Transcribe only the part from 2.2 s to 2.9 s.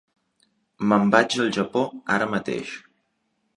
mateix.